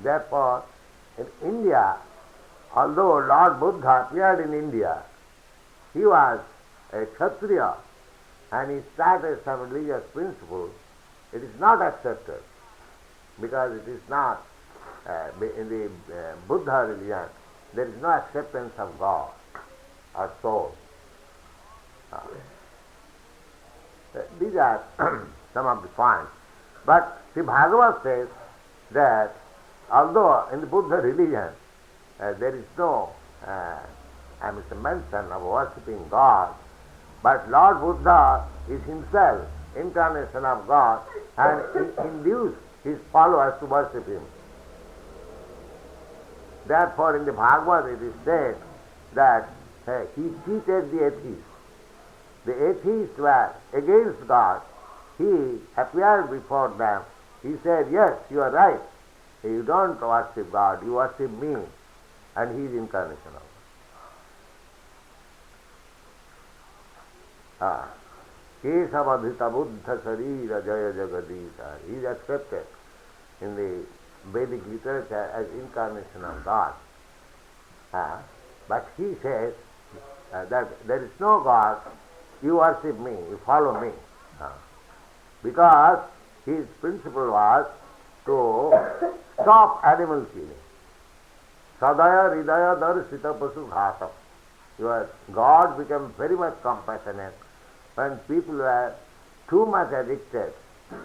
[0.00, 0.64] Therefore,
[1.18, 1.96] in India,
[2.74, 5.02] although Lord Buddha appeared in India,
[5.92, 6.40] he was
[6.92, 7.74] a Kshatriya
[8.50, 10.70] and he started some religious principles,
[11.32, 12.42] it is not accepted
[13.40, 14.44] because it is not
[15.06, 17.28] uh, in the uh, Buddha religion,
[17.74, 19.30] there is no acceptance of God
[20.14, 20.74] or soul.
[22.12, 22.20] Uh,
[24.38, 24.84] these are
[25.54, 26.30] some of the points.
[26.84, 28.28] But the Bhagavad says
[28.92, 29.34] that
[29.92, 31.50] Although in the Buddha religion
[32.18, 33.10] uh, there is no
[33.46, 33.78] uh,
[34.40, 36.54] I mean, mention of worshipping God,
[37.22, 41.02] but Lord Buddha is himself incarnation of God
[41.36, 44.22] and he induced his followers to worship him.
[46.66, 48.56] Therefore in the Bhagavad it is said
[49.14, 49.48] that
[49.86, 51.44] uh, he cheated the atheists.
[52.46, 54.62] The atheists were against God.
[55.18, 57.02] He appeared before them.
[57.42, 58.80] He said, yes, you are right.
[59.42, 61.56] You don't worship God, you worship me,
[62.36, 63.42] and He is incarnation of
[67.62, 67.86] Ah.
[68.60, 71.78] Kesavadhita Buddha Sarira Jaya Jagadisa.
[71.86, 72.66] He is accepted
[73.40, 73.86] in the
[74.32, 76.74] Vedic literature as incarnation of God.
[77.94, 78.20] Ah.
[78.68, 79.54] But he says
[80.32, 81.80] uh, that there is no God,
[82.42, 83.92] you worship me, you follow me.
[84.40, 84.58] Ah.
[85.44, 86.00] Because
[86.44, 87.66] his principle was
[88.26, 88.72] to
[89.40, 90.62] stop animal killing.
[91.80, 94.10] Sadaya Ridaya Darsita Pasu Ghatam.
[94.78, 97.34] Your God became very much compassionate
[97.94, 98.94] when people were
[99.48, 100.52] too much addicted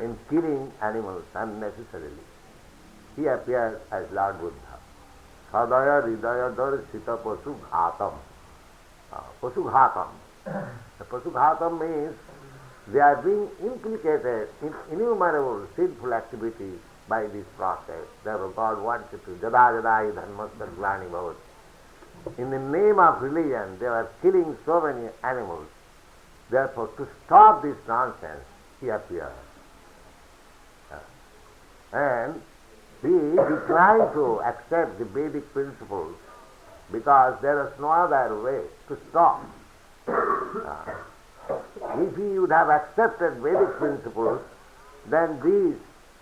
[0.02, 2.26] in killing animals unnecessarily.
[3.16, 4.56] He appeared as Lord Buddha.
[5.52, 8.14] Sadaya Ridaya Darsita Pasu Ghatam.
[9.12, 10.08] Uh, Pasu Ghatam.
[11.10, 12.16] Pasu Ghatam means
[12.92, 18.06] they are being implicated in innumerable sinful activities by this process.
[18.24, 21.36] Therefore God wanted to jada jada dharmasya glani bhavat.
[22.38, 25.68] In the name of religion, they were killing so many animals.
[26.50, 28.44] Therefore, to stop this nonsense,
[28.80, 29.32] he appeared.
[31.94, 32.42] And
[33.02, 36.16] we declined to accept the Vedic principles
[36.92, 39.44] because there was no other way to stop.
[41.50, 44.42] if he would have accepted Vedic principles,
[45.08, 45.78] then these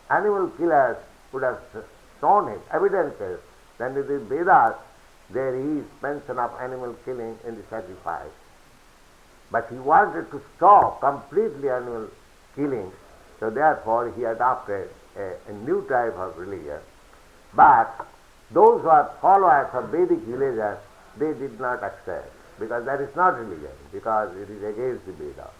[0.09, 0.97] animal killers
[1.31, 1.61] would have
[2.21, 3.39] shown him evidences
[3.77, 4.75] that in the Vedas
[5.31, 8.31] there is mention of animal killing in the sacrifice.
[9.51, 12.09] But he wanted to stop completely animal
[12.55, 12.91] killing,
[13.39, 16.79] so therefore he adopted a, a new type of religion.
[17.53, 18.05] But
[18.51, 20.77] those who are followers of Vedic religion,
[21.17, 25.51] they did not accept, because that is not religion, because it is against the Vedas.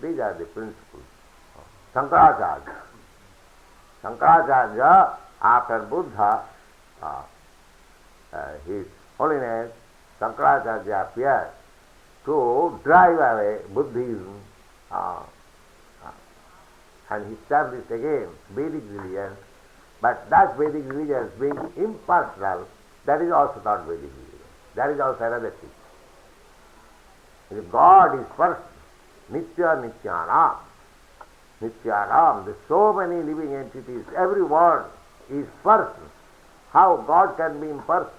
[0.00, 1.02] These are the principles.
[1.94, 2.74] Shankaracharya.
[4.02, 6.42] Shankaracharya, after Buddha,
[7.02, 7.22] uh,
[8.32, 8.86] uh, His
[9.16, 9.72] Holiness
[10.20, 11.50] Shankaracharya appeared
[12.24, 14.40] to drive away Buddhism
[14.90, 15.22] uh,
[16.04, 16.10] uh,
[17.10, 19.36] and he established again Vedic religion.
[20.00, 22.66] But that Vedic religion being impersonal,
[23.06, 24.23] that is also not Vedic religion.
[24.74, 25.70] That is also another thing.
[27.58, 28.62] If God is first,
[29.30, 29.82] Nitya
[30.28, 30.56] ram.
[31.60, 34.84] There are so many living entities, every one
[35.30, 35.98] is first.
[36.72, 38.10] How God can be in first?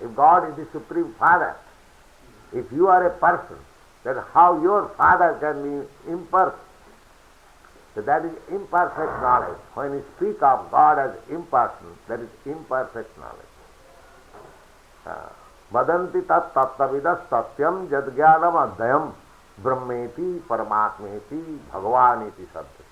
[0.00, 1.56] If God is the Supreme Father,
[2.52, 3.58] if you are a person,
[4.04, 6.64] then how your father can be imperfect?
[7.94, 9.58] So that is imperfect knowledge.
[9.74, 13.54] When you speak of God as impersonal, that is imperfect knowledge.
[15.04, 15.28] Uh,
[15.70, 19.12] वदंती तत्तत्विदत्यम जद ज्ञानम अध्ययम
[19.58, 21.40] ब्रह्मेति परमात्मेति
[21.72, 22.84] भगवान इति शब्द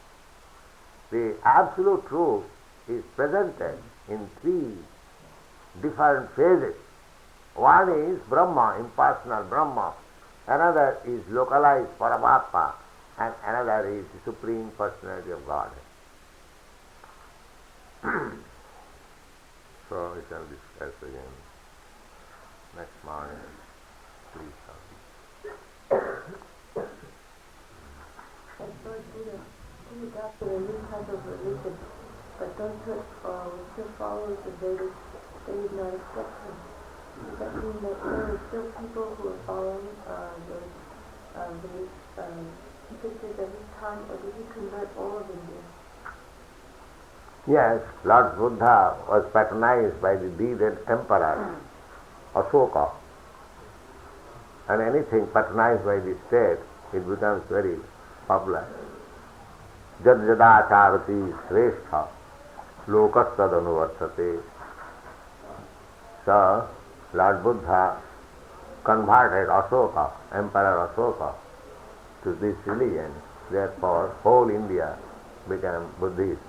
[1.13, 4.59] the absolute truth is presented in three
[5.75, 6.77] different phases
[7.57, 9.91] one is Brahman impersonal Brahman
[10.49, 12.67] another is localize Paramatma
[13.21, 15.77] and another is supreme personality of God
[19.89, 21.48] So, we can discuss again.
[22.77, 23.39] Next morning.
[24.33, 24.59] Please.
[28.89, 29.39] Lord Buddha,
[29.89, 31.77] he adopted a new type of religion,
[32.39, 32.93] but those who
[33.25, 34.97] uh, still followers of Vedas,
[35.47, 36.57] they did not accept him.
[37.19, 40.61] Does that mean still people who are following the
[41.37, 41.49] uh,
[43.39, 45.63] at this time, or did convert all of India?
[47.47, 50.29] Yes, Lord Buddha was patronized by the
[52.43, 52.91] Ashoka.
[54.69, 56.59] And anything patronized by the state,
[56.93, 57.79] it becomes very
[58.27, 58.67] popular.
[60.05, 62.07] Jad jadacharati shrestha
[62.89, 64.43] lokastad anuvartate.
[66.25, 66.69] So,
[67.15, 67.97] Lord Buddha
[68.85, 71.35] converted Ashoka, Emperor Ashoka,
[72.25, 73.13] to this religion.
[73.51, 74.97] Therefore, whole India
[75.49, 76.41] became Buddhist.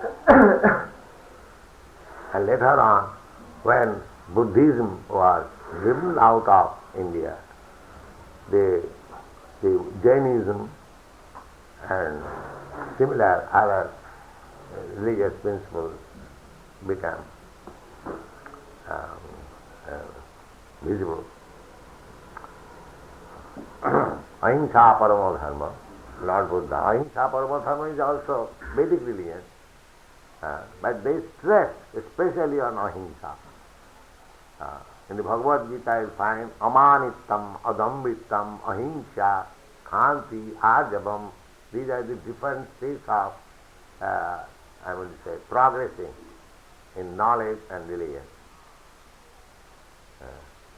[2.34, 3.10] and later on,
[3.62, 5.46] when Buddhism was
[5.82, 7.36] driven out of India,
[8.50, 8.82] the,
[9.62, 10.70] the Jainism
[11.90, 12.22] and
[12.98, 13.90] similar other
[14.96, 15.92] religious principles
[16.86, 17.24] became
[18.88, 19.18] um,
[19.88, 19.98] uh,
[20.82, 21.24] visible.
[24.42, 25.72] Ahimsa Paramo Dharma,
[26.22, 26.76] Lord Buddha.
[26.76, 29.42] Ahimsa Paramo Dharma is also Vedic religion.
[30.42, 33.32] Uh, but they stress especially on ahimsa.
[34.60, 34.78] Uh,
[35.10, 39.46] in the Bhagavad Gita you find amanittam, adambitam, ahimsa,
[39.84, 41.30] khanti, ajabam.
[41.72, 43.32] These are the different states of,
[44.00, 44.44] uh,
[44.86, 46.14] I will say, progressing
[46.96, 48.22] in knowledge and religion.
[50.22, 50.26] Uh,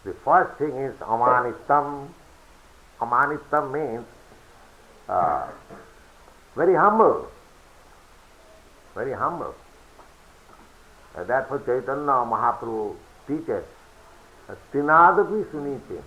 [0.05, 2.09] the first thing is amanittam.
[3.01, 4.07] Amanittam means
[5.09, 5.49] uh,
[6.55, 7.31] very humble
[8.97, 9.55] very humble.
[11.15, 12.97] Uh, therefore Chaitanya Mahaprabhu
[13.27, 13.65] teaches,
[14.73, 16.03] Tinadapi sunite.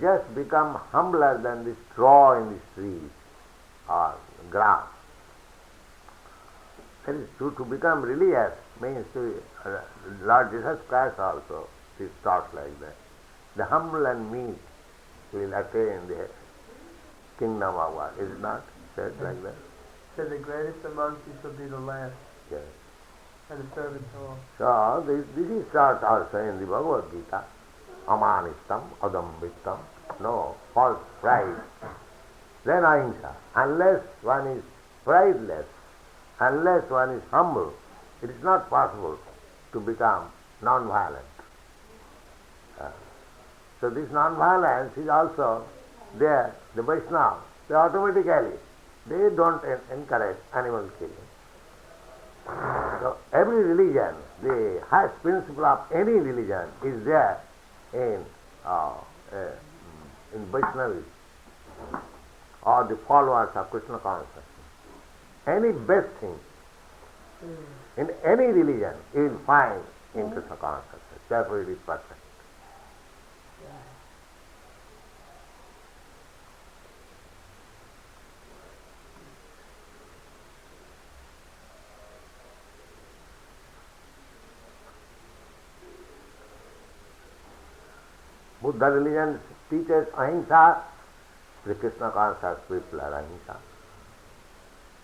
[0.00, 3.10] Just become humbler than the straw in the street
[3.88, 4.14] or
[4.50, 4.86] grass.
[7.06, 9.80] That is to, to become religious means to, uh,
[10.22, 11.68] Lord Jesus Christ also
[11.98, 12.96] is taught like that.
[13.56, 14.56] The humble and meek
[15.32, 16.28] will attain the
[17.38, 18.12] kingdom of God.
[18.18, 18.62] Is it not
[18.96, 19.54] said like that?
[20.16, 22.12] said the greatest amongst you shall be the last,
[22.50, 22.60] Yes.
[24.58, 27.44] So this, this is taught also in the Bhagavad Gita.
[28.08, 29.78] Amanistam, adambitam,
[30.20, 31.60] no, false pride.
[32.64, 33.36] Then ahimsa.
[33.54, 34.64] Unless one is
[35.04, 35.66] prideless,
[36.40, 37.72] unless one is humble,
[38.22, 39.18] it is not possible
[39.72, 40.30] to become
[40.62, 41.24] non-violent.
[42.80, 42.90] Uh,
[43.80, 45.64] so this non-violence is also
[46.18, 48.58] there, the Vaishnava, they automatically
[49.06, 51.21] they don't en- encourage animal killing.
[52.46, 57.40] So every religion, the highest principle of any religion is there
[57.92, 58.24] in
[58.64, 58.94] uh,
[59.32, 59.36] uh,
[60.34, 61.04] in Vaishnavism
[62.62, 64.44] or the followers of Krishna consciousness.
[65.46, 66.38] Any best thing
[67.96, 69.82] in any religion you will find
[70.14, 71.00] in Krishna consciousness.
[71.28, 72.11] Therefore it is perfect.
[88.62, 90.82] Buddha religion teaches ahimsa,
[91.66, 93.56] the Krishna conscious people are ahimsa.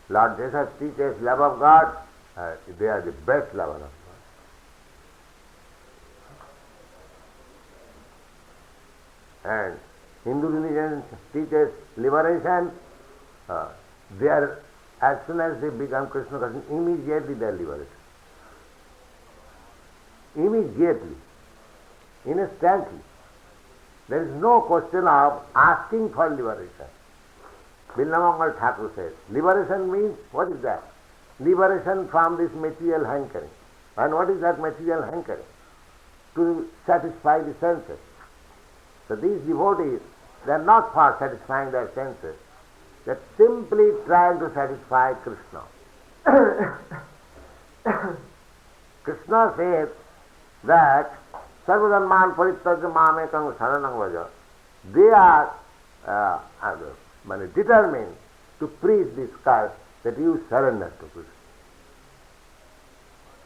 [0.09, 1.97] Lord Jesus teaches love of God,
[2.37, 3.91] uh, they are the best lover of God.
[9.45, 9.79] And
[10.25, 11.03] Hindu religion
[11.33, 12.71] teaches liberation,
[13.49, 13.69] uh,
[14.19, 14.63] they are,
[15.03, 17.89] as soon as they become Krishna conscious, immediately they are liberated.
[20.37, 21.17] Immediately,
[22.25, 23.01] instantly.
[24.09, 26.87] There is no question of asking for liberation.
[27.95, 30.83] Bilvamangal Thakur says, liberation means, what is that?
[31.41, 33.51] Liberation from this material hankering.
[33.97, 35.45] And what is that material hankering?
[36.37, 37.99] To satisfy the senses.
[39.09, 40.01] So these devotees,
[40.47, 42.37] they are not for satisfying their senses.
[43.05, 45.63] They are simply trying to satisfy Krishna.
[49.03, 49.89] Krishna says
[50.65, 51.19] that
[51.69, 54.27] Sarvadanman Paritajya Mamekam Saranam Vaja.
[54.91, 55.55] They are
[56.07, 58.17] uh, uh, determined
[58.59, 59.71] to preach this cause
[60.03, 61.33] that you surrender to Krishna.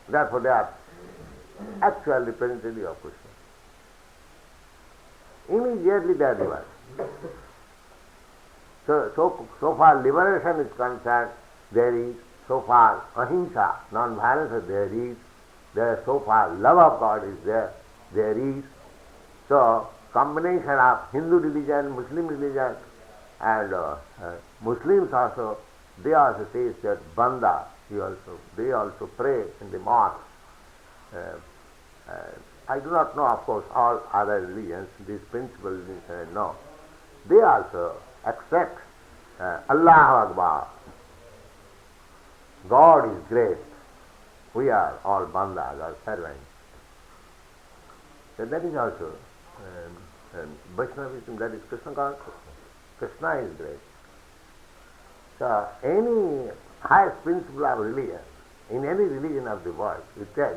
[0.09, 0.73] Therefore, they are
[1.83, 3.19] actual representative of Krishna.
[5.49, 6.69] Immediately they are reversed.
[8.87, 11.31] So, so, so far liberation is concerned,
[11.73, 12.15] there is
[12.47, 15.17] so far ahimsa, non-violence there is,
[15.75, 17.73] there so far love of God is there,
[18.15, 18.65] there is.
[19.49, 22.77] So combination of Hindu religion, Muslim religion
[23.41, 25.59] and uh, uh, Muslims also,
[26.03, 30.21] they also say that Banda, he also, they also pray in the mosque.
[31.13, 31.19] Uh,
[32.09, 32.13] uh,
[32.69, 36.55] I do not know, of course, all other religions, these principles, uh, no.
[37.29, 38.79] They also accept
[39.41, 40.69] uh, Allah Akbar.
[42.69, 43.59] God is great.
[44.55, 46.52] We are all bandas or servants.
[48.37, 49.13] So that is also
[49.59, 52.35] um, um, Vaishnavism, that is Krishna consciousness.
[52.99, 53.79] Krishna is great.
[55.39, 58.21] So any highest principle of religion,
[58.71, 60.57] in any religion of the world, it says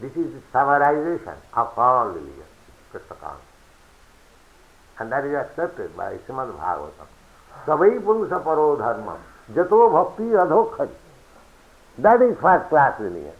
[0.00, 2.48] this is the summarization of all religion,
[2.90, 3.46] Krishna consciousness.
[4.98, 7.08] And that is accepted by Srimad Bhagavatam.
[7.66, 9.18] Savai Purusha Paro Dharma,
[9.54, 10.90] Jato Bhakti Adhokhari.
[11.98, 13.32] That is first class religion.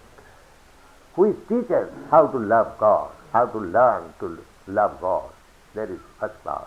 [1.14, 5.30] Which teaches how to love God, how to learn to love God.
[5.74, 6.66] That is first class.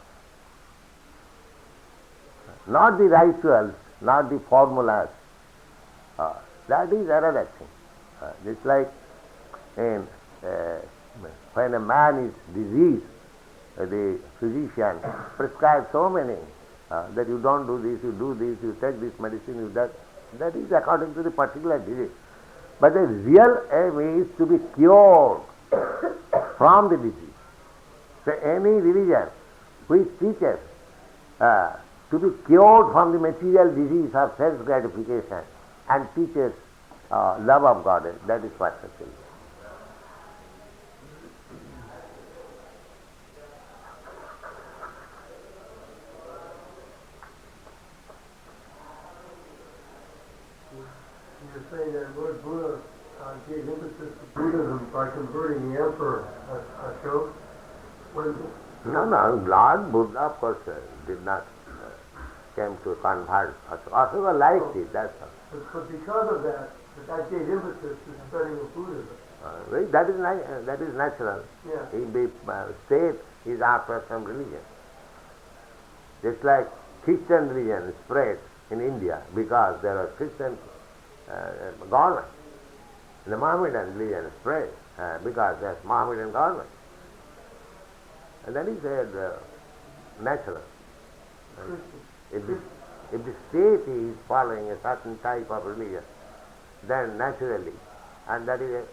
[2.67, 5.09] Not the rituals, not the formulas.
[6.17, 6.33] Uh,
[6.67, 7.67] that is another thing.
[8.21, 8.89] Uh, just like
[9.77, 10.07] in,
[10.43, 10.79] uh,
[11.53, 13.05] when a man is diseased,
[13.75, 14.99] the physician
[15.35, 16.37] prescribes so many
[16.89, 19.91] uh, that you don't do this, you do this, you take this medicine, you that.
[20.39, 22.09] That is according to the particular disease.
[22.79, 25.41] But the real aim is to be cured
[26.57, 27.33] from the disease.
[28.25, 29.29] So any religion
[29.87, 30.59] which teaches
[31.39, 31.75] uh,
[32.11, 35.43] to be cured from the material disease of self-gratification
[35.89, 36.53] and teaches
[37.11, 39.11] uh, love of God, that is what actually.
[51.53, 52.79] You're saying that Lord Buddha
[53.21, 57.31] uh, gave emphasis to Buddhism by converting the emperor uh, Ashoka.
[58.13, 58.33] When,
[59.03, 62.21] No, no, Lord Buddha, of course, uh, did not uh,
[62.55, 63.55] came to convert.
[63.69, 65.29] Ashoka liked it, that's all.
[65.51, 66.69] but, but because of that,
[67.07, 69.07] that gave emphasis to spreading of Buddhism.
[69.43, 71.43] Uh, that is uh, that is natural.
[71.67, 71.99] Yeah.
[71.99, 74.63] In the uh, state is after some religion.
[76.21, 76.67] Just like
[77.03, 78.39] Christian religion spread
[78.71, 80.57] in India because there are Christian
[81.29, 82.27] uh, government.
[83.25, 86.69] The Mohammedan religion spread uh, because there's Mohammedan government.
[88.45, 89.37] And that is uh,
[90.21, 90.61] natural.
[92.31, 92.59] If, the,
[93.13, 96.03] if the state is following a certain type of religion,
[96.87, 97.71] then naturally,
[98.27, 98.85] and that is uh,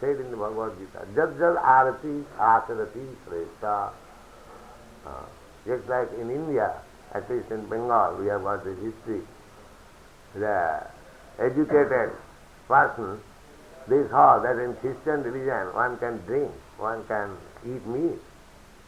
[0.00, 3.92] said in the Bhagavad Gita, Jajjal Arati Asarati Shrestha.
[5.06, 5.24] Uh,
[5.66, 6.72] just like in India,
[7.12, 9.22] at least in Bengal, we have got this history.
[10.34, 10.86] The
[11.38, 12.12] educated
[12.66, 13.20] person,
[13.86, 18.18] they saw that in Christian religion one can drink, one can eat meat.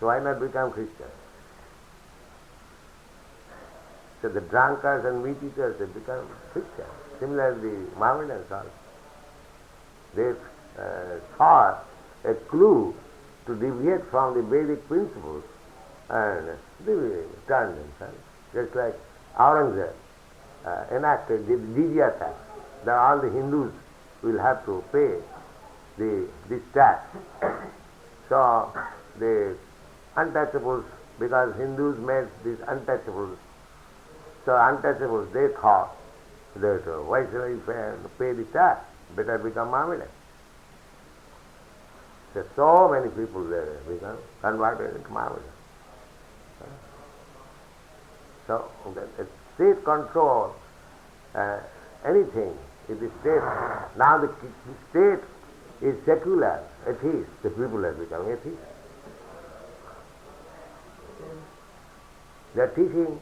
[0.00, 1.06] So why not become Christian?
[4.22, 6.86] So the drunkards and meat eaters, they become Christian.
[7.20, 8.70] Similarly, Mohammedans also.
[10.14, 10.32] They
[10.78, 11.78] uh, saw
[12.24, 12.94] a clue
[13.46, 15.44] to deviate from the Vedic principles
[16.08, 16.48] and
[16.84, 18.18] they turned themselves.
[18.52, 18.98] Just like
[19.38, 19.92] Aurangzeb
[20.66, 22.34] uh, enacted the jizya tax,
[22.84, 23.72] that all the Hindus
[24.22, 25.16] will have to pay
[25.96, 27.04] the this tax.
[28.28, 28.72] So
[29.18, 29.56] the
[30.16, 30.84] untouchables,
[31.18, 33.36] because Hindus made these untouchables,
[34.44, 35.96] so untouchables they thought
[36.56, 38.84] that uh, why should I pay, the tax?
[39.14, 40.08] Better become Mohammedan.
[42.34, 45.42] So, so many people there become converted into Mohammedan.
[48.46, 50.54] So the, state control
[51.34, 51.58] uh,
[52.04, 52.56] anything.
[52.88, 53.42] If the state
[53.96, 58.58] now the, the state is secular, atheist, the people have become atheists.
[62.55, 63.19] They are teaching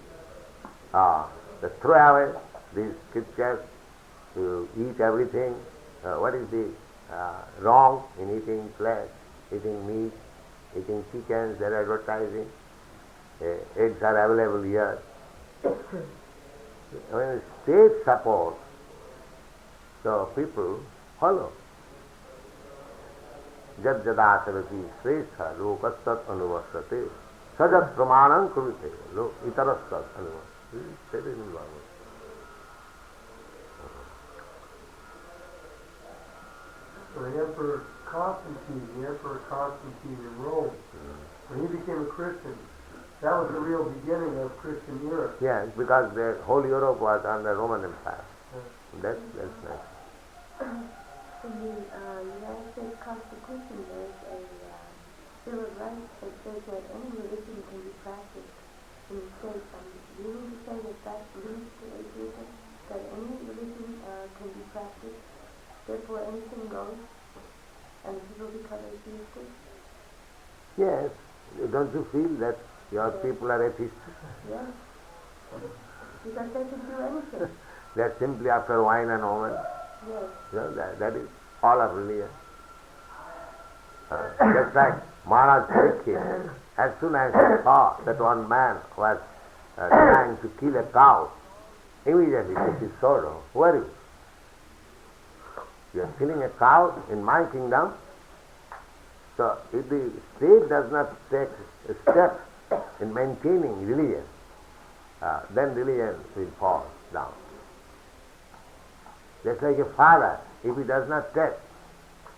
[0.94, 1.28] uh,
[1.62, 2.40] the throw away
[2.76, 3.60] these scriptures,
[4.36, 5.56] to eat everything.
[6.04, 6.70] Uh, what is the
[7.12, 9.08] uh, wrong in eating flesh,
[9.56, 10.14] eating meat,
[10.78, 12.50] eating chickens, they're advertising.
[13.42, 15.00] Uh, eggs are available here.
[17.12, 18.56] when state support,
[20.04, 20.80] so people
[21.20, 21.52] follow.
[23.84, 27.00] जब जदाचरति श्रेष्ठ लोकस्तत् अनुवर्तते
[27.59, 27.67] so
[37.25, 41.19] the Emperor Constantine, the Emperor Constantine in Rome, mm.
[41.51, 42.55] when he became a Christian,
[43.23, 45.37] that was the real beginning of Christian Europe.
[45.43, 48.25] Yes, because the whole Europe was under Roman Empire.
[48.55, 48.61] Yeah.
[49.03, 49.83] That's, that's nice.
[51.45, 51.75] In the uh,
[52.23, 54.08] United States Constitution, there
[55.49, 58.53] Bill of Rights that says that any religion can be practiced
[59.09, 59.65] in the state.
[59.73, 59.89] Um,
[60.21, 62.49] do you say that that leads to atheism?
[62.93, 65.25] That any religion uh, can be practiced,
[65.89, 67.01] therefore anything goes,
[68.05, 69.49] and people become atheistic?
[70.77, 71.09] Yes,
[71.73, 72.59] don't you feel that
[72.93, 73.97] your people are atheists?
[74.51, 74.69] Yes.
[76.25, 77.57] Because they can do anything.
[77.97, 79.57] They're simply after wine and woman.
[80.09, 80.25] Yes.
[80.53, 81.29] You know, that, that is
[81.63, 82.29] all of religion.
[84.11, 84.95] Uh, just like
[85.29, 89.19] Maharaj Parikshit, as soon as he saw that one man was
[89.77, 91.31] uh, trying to kill a cow,
[92.07, 93.29] immediately took his sword.
[93.53, 93.91] Who are you?
[95.95, 97.93] You are killing a cow in my kingdom.
[99.37, 101.49] So if the state does not take
[101.89, 102.41] a step
[103.01, 104.25] in maintaining religion,
[105.21, 107.33] uh, then religion will fall down.
[109.45, 111.55] Just like a father, if he does not take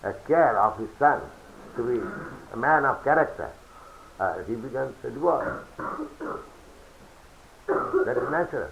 [0.02, 1.20] a care of his son
[1.80, 2.00] to be
[2.52, 3.50] a man of character,
[4.18, 5.64] uh, he becomes a divorce.
[7.66, 8.70] that is natural.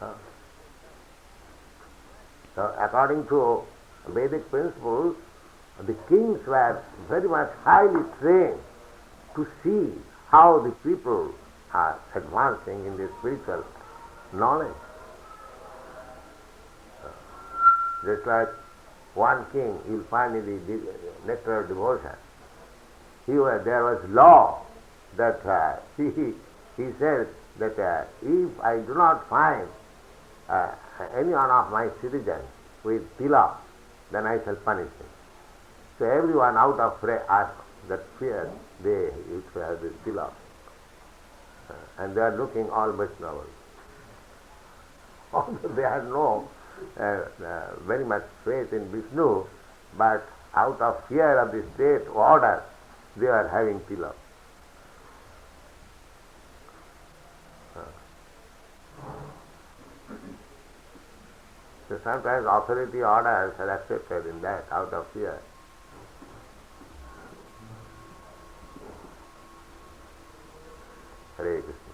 [0.00, 0.12] Uh,
[2.54, 3.62] so according to
[4.08, 5.16] Vedic principles,
[5.86, 8.60] the kings were very much highly trained
[9.34, 9.92] to see
[10.30, 11.34] how the people
[11.72, 13.64] are advancing in their spiritual
[14.32, 14.74] knowledge.
[18.04, 18.48] Just like
[19.18, 20.80] one king, you'll find in the
[21.26, 22.16] nectar of devotion.
[23.26, 24.62] He was, there was law
[25.16, 26.32] that uh, he,
[26.76, 27.26] he said
[27.58, 29.68] that uh, if I do not find
[30.48, 30.70] uh,
[31.16, 32.46] any one of my citizens
[32.84, 33.56] with tilak,
[34.12, 35.10] then I shall punish him.
[35.98, 37.22] So everyone out of fear,
[37.88, 38.50] that fear,
[38.82, 40.32] they used to have this tilak.
[41.68, 43.50] Uh, and they are looking all Vaishnavas.
[45.32, 46.48] Although they had no
[47.86, 49.44] very much faith in Vishnu,
[49.96, 52.62] but out of fear of the state order,
[53.16, 53.80] they are having.
[57.76, 57.82] Uh.
[61.88, 65.40] So sometimes authority orders are accepted in that out of fear.
[71.38, 71.87] Hare Krishna.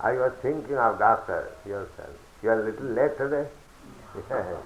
[0.00, 2.10] I was thinking of doctor yourself.
[2.42, 3.48] You are a little late today.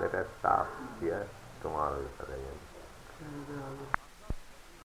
[0.00, 0.68] Let us stop
[1.00, 1.26] here.
[1.60, 2.04] Tomorrow.